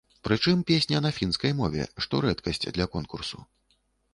[0.27, 3.37] Прычым песня на фінскай мове, што рэдкасць для конкурсу.